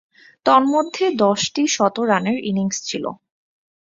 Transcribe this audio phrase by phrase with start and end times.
[0.45, 3.05] তন্মধ্যে, দশটি শতরানের ইনিংস ছিল।